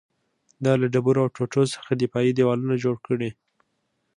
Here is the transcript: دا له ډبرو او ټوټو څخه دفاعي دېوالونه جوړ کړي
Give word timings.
دا 0.65 0.73
له 0.81 0.87
ډبرو 0.93 1.19
او 1.23 1.31
ټوټو 1.35 1.63
څخه 1.73 1.91
دفاعي 1.93 2.31
دېوالونه 2.37 2.75
جوړ 2.83 2.95
کړي 3.07 3.29